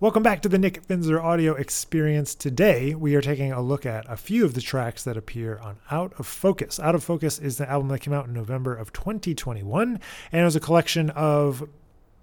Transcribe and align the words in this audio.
Welcome 0.00 0.22
back 0.22 0.42
to 0.42 0.48
the 0.48 0.60
Nick 0.60 0.86
Finzer 0.86 1.20
audio 1.20 1.54
experience. 1.54 2.36
Today, 2.36 2.94
we 2.94 3.16
are 3.16 3.20
taking 3.20 3.50
a 3.50 3.60
look 3.60 3.84
at 3.84 4.08
a 4.08 4.16
few 4.16 4.44
of 4.44 4.54
the 4.54 4.60
tracks 4.60 5.02
that 5.02 5.16
appear 5.16 5.58
on 5.58 5.78
Out 5.90 6.12
of 6.20 6.26
Focus. 6.28 6.78
Out 6.78 6.94
of 6.94 7.02
Focus 7.02 7.40
is 7.40 7.58
the 7.58 7.68
album 7.68 7.88
that 7.88 7.98
came 7.98 8.14
out 8.14 8.26
in 8.26 8.32
November 8.32 8.76
of 8.76 8.92
2021, 8.92 9.98
and 10.30 10.40
it 10.40 10.44
was 10.44 10.54
a 10.54 10.60
collection 10.60 11.10
of 11.10 11.68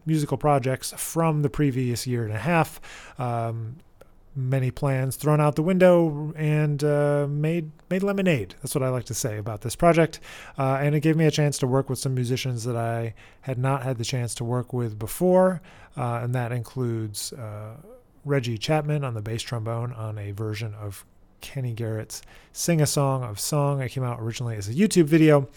musical 0.05 0.38
projects 0.38 0.93
from 0.96 1.41
the 1.41 1.49
previous 1.49 2.07
year 2.07 2.23
and 2.23 2.31
a 2.31 2.39
half. 2.39 2.79
Um, 3.19 3.76
many 4.36 4.70
plans 4.70 5.15
thrown 5.15 5.40
out 5.40 5.56
the 5.56 5.63
window 5.63 6.33
and 6.36 6.83
uh, 6.83 7.26
made 7.29 7.72
made 7.90 8.04
lemonade. 8.04 8.56
That's 8.62 8.76
what 8.76 8.83
I 8.83 8.90
like 8.90 9.06
to 9.06 9.13
say 9.13 9.38
about 9.38 9.62
this 9.62 9.76
project. 9.76 10.19
Uh, 10.58 10.79
and 10.81 10.94
it 10.94 11.00
gave 11.00 11.15
me 11.15 11.26
a 11.26 11.31
chance 11.31 11.58
to 11.60 11.68
work 11.68 11.90
with 11.90 12.00
some 12.00 12.13
musicians 12.13 12.63
that 12.65 12.76
I 12.76 13.13
had 13.42 13.58
not 13.58 13.83
had 13.83 13.97
the 13.97 14.04
chance 14.04 14.36
to 14.36 14.44
work 14.44 14.74
with 14.74 15.00
before, 15.00 15.62
uh, 15.96 16.20
and 16.23 16.36
that 16.36 16.52
includes 16.52 17.32
uh, 17.34 17.77
Reggie 18.26 18.58
Chapman 18.58 19.04
on 19.04 19.13
the 19.13 19.22
bass 19.22 19.41
trombone 19.41 19.94
on 19.94 20.18
a 20.18 20.32
version 20.32 20.73
of 20.76 21.06
Kenny 21.42 21.73
Garrett's 21.73 22.22
"Sing 22.52 22.81
a 22.81 22.88
Song 22.88 23.23
of 23.23 23.40
Song." 23.40 23.81
It 23.81 23.90
came 23.90 24.04
out 24.04 24.20
originally 24.20 24.58
as 24.58 24.67
a 24.67 24.73
YouTube 24.73 25.06
video, 25.06 25.48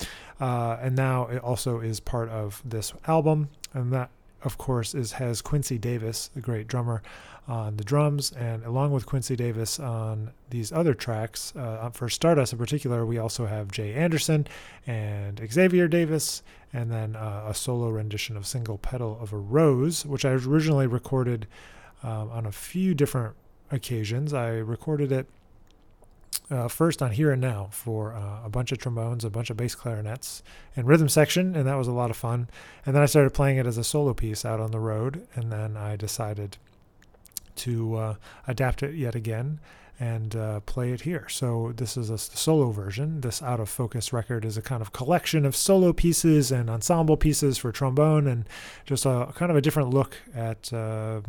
uh, 0.41 0.79
and 0.81 0.95
now 0.95 1.27
it 1.27 1.43
also 1.43 1.81
is 1.81 1.99
part 1.99 2.29
of 2.29 2.63
this 2.65 2.93
album. 3.07 3.49
And 3.75 3.93
that 3.93 4.11
of 4.45 4.59
course, 4.59 4.95
is 4.95 5.13
has 5.13 5.43
Quincy 5.43 5.79
Davis, 5.79 6.29
the 6.35 6.41
great 6.41 6.69
drummer, 6.69 7.03
on 7.49 7.79
the 7.79 7.85
drums, 7.85 8.31
and 8.33 8.63
along 8.65 8.93
with 8.93 9.07
Quincy 9.07 9.35
Davis 9.35 9.81
on 9.81 10.31
these 10.51 10.71
other 10.71 10.93
tracks. 10.93 11.55
Uh, 11.57 11.89
for 11.91 12.09
Stardust 12.09 12.53
in 12.53 12.59
particular, 12.59 13.07
we 13.07 13.17
also 13.17 13.47
have 13.47 13.73
Jay 13.73 13.95
Anderson 13.95 14.47
and 14.87 15.41
Xavier 15.51 15.89
Davis, 15.89 16.43
and 16.75 16.93
then 16.93 17.17
uh, 17.17 17.47
a 17.49 17.55
solo 17.55 17.89
rendition 17.89 18.37
of 18.37 18.47
"Single 18.47 18.77
Petal 18.79 19.19
of 19.21 19.33
a 19.33 19.39
Rose," 19.39 20.05
which 20.05 20.27
I 20.27 20.31
originally 20.33 20.87
recorded 20.87 21.47
um, 22.03 22.31
on 22.31 22.45
a 22.45 22.53
few 22.53 22.95
different 22.95 23.35
occasions. 23.71 24.35
I 24.35 24.51
recorded 24.51 25.11
it 25.11 25.27
uh, 26.51 26.69
first 26.69 27.03
on 27.03 27.11
Hear 27.13 27.33
and 27.33 27.41
Now 27.41 27.69
for 27.71 28.15
uh, 28.15 28.45
a 28.45 28.49
bunch 28.49 28.73
of 28.73 28.79
trombones, 28.79 29.25
a 29.25 29.31
bunch 29.31 29.51
of 29.51 29.57
bass 29.57 29.75
clarinets, 29.75 30.43
and 30.77 30.87
rhythm 30.87 31.09
section, 31.09 31.55
and 31.55 31.67
that 31.67 31.77
was 31.77 31.89
a 31.89 31.93
lot 31.93 32.11
of 32.11 32.17
fun. 32.17 32.49
And 32.87 32.95
then 32.95 33.03
I 33.03 33.07
started 33.07 33.35
playing 33.35 33.59
it 33.59 33.67
as 33.67 33.79
a 33.79 33.85
solo 33.85 34.15
piece 34.15 34.45
out 34.45 34.61
on 34.61 34.71
the 34.71 34.81
road, 34.81 35.27
and 35.35 35.53
then 35.53 35.77
I 35.77 35.97
decided 35.97 36.57
to 37.57 37.97
uh, 37.97 38.15
adapt 38.47 38.83
it 38.83 38.95
yet 38.95 39.15
again 39.15 39.61
and 40.01 40.37
uh, 40.37 40.61
play 40.61 40.93
it 40.93 41.01
here. 41.01 41.29
So 41.29 41.73
this 41.77 41.97
is 41.97 42.09
a 42.09 42.19
solo 42.19 42.71
version. 42.71 43.21
This 43.21 43.43
out 43.43 43.59
of 43.59 43.69
focus 43.69 44.13
record 44.13 44.45
is 44.45 44.57
a 44.57 44.63
kind 44.63 44.81
of 44.81 44.93
collection 44.93 45.45
of 45.45 45.57
solo 45.57 45.93
pieces 45.93 46.53
and 46.53 46.71
ensemble 46.71 47.17
pieces 47.17 47.59
for 47.59 47.73
trombone, 47.73 48.27
and 48.27 48.49
just 48.87 49.05
a 49.05 49.33
kind 49.35 49.51
of 49.51 49.57
a 49.57 49.61
different 49.61 49.91
look 49.91 50.17
at 50.35 50.73
uh, 50.73 51.21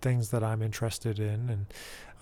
things 0.00 0.30
that 0.30 0.42
I'm 0.44 0.60
interested 0.60 1.18
in 1.18 1.48
and 1.48 1.66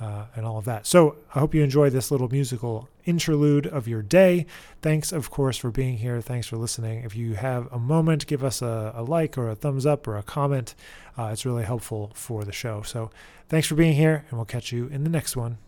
uh, 0.01 0.27
and 0.35 0.45
all 0.45 0.59
of 0.59 0.65
that. 0.65 0.87
So 0.87 1.17
I 1.35 1.39
hope 1.39 1.55
you 1.55 1.63
enjoy 1.63 1.91
this 1.91 2.11
little 2.11 2.29
musical 2.29 2.89
interlude 3.05 3.67
of 3.67 3.87
your 3.87 4.03
day. 4.03 4.47
Thanks, 4.83 5.13
of 5.13 5.31
course, 5.31 5.57
for 5.57 5.71
being 5.71 5.99
here. 5.99 6.21
Thanks 6.21 6.47
for 6.47 6.57
listening. 6.57 7.05
If 7.05 7.17
you 7.17 7.35
have 7.35 7.73
a 7.73 7.79
moment, 7.79 8.27
give 8.27 8.43
us 8.43 8.63
a, 8.63 8.93
a 8.95 9.03
like 9.03 9.39
or 9.39 9.49
a 9.49 9.55
thumbs 9.55 9.87
up 9.87 10.07
or 10.09 10.17
a 10.17 10.23
comment. 10.23 10.75
Uh, 11.17 11.31
it's 11.33 11.47
really 11.47 11.65
helpful 11.65 12.11
for 12.15 12.45
the 12.45 12.53
show. 12.53 12.83
So 12.83 13.11
thanks 13.49 13.67
for 13.67 13.75
being 13.75 13.95
here, 13.95 14.25
and 14.29 14.39
we'll 14.39 14.47
catch 14.47 14.73
you 14.73 14.87
in 14.89 15.05
the 15.05 15.11
next 15.11 15.37
one. 15.37 15.59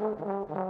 Mm-hmm. 0.00 0.69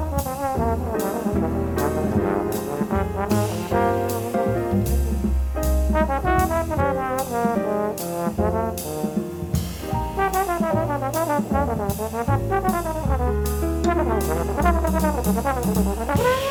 Thank 15.33 16.45
you. 16.45 16.50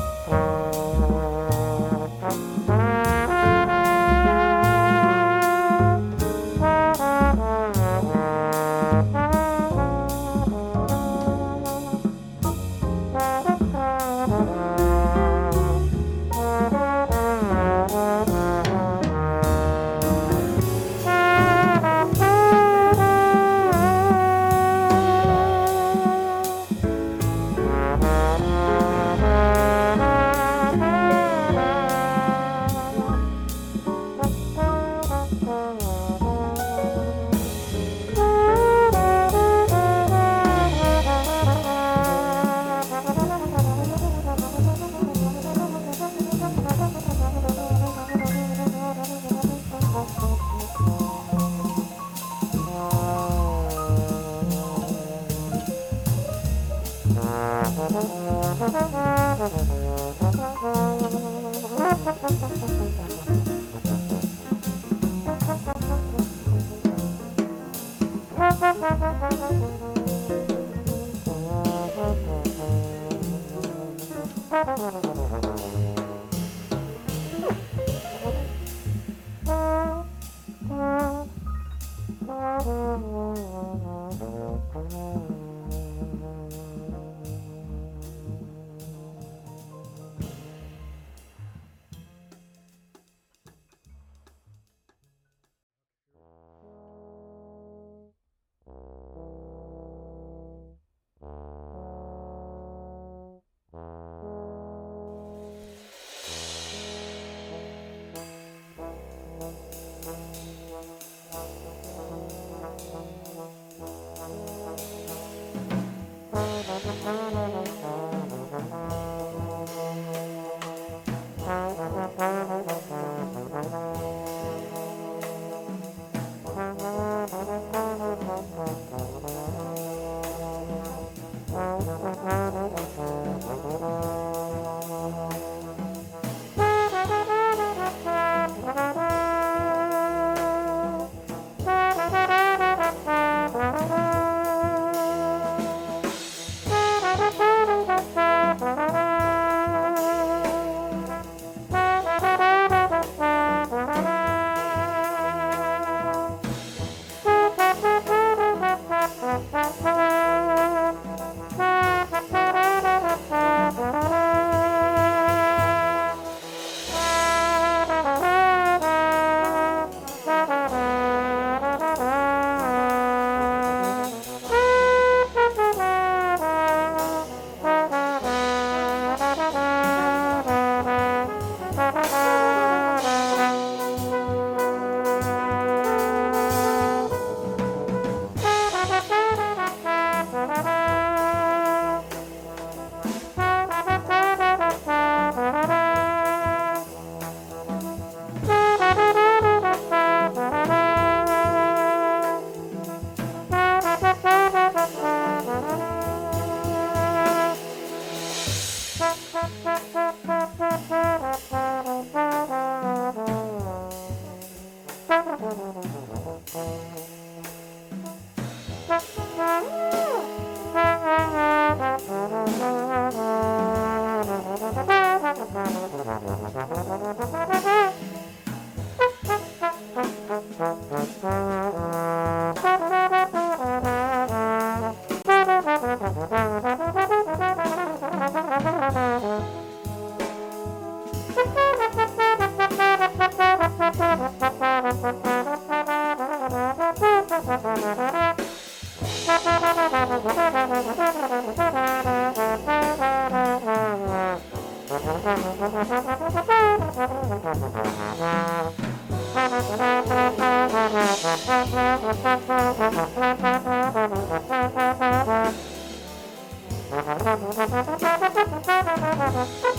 Ha 269.33 269.39
ha 269.39 269.45
ha! 269.63 269.70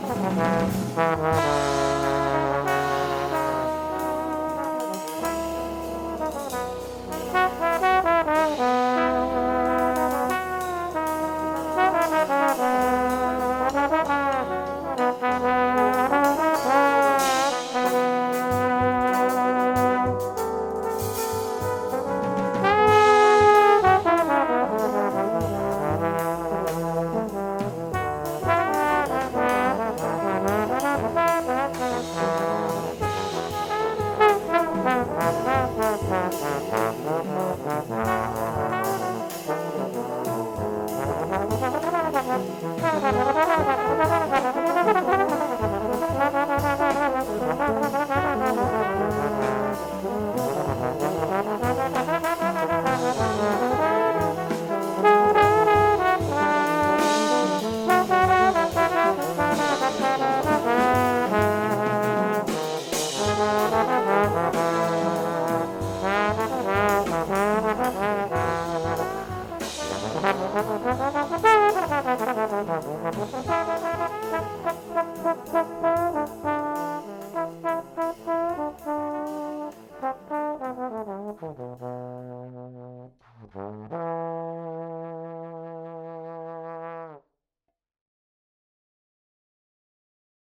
you. 2.03 2.08